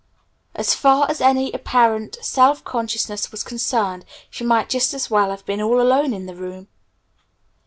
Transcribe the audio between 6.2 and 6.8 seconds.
the room.